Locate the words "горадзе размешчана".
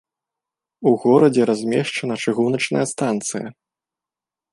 1.03-2.15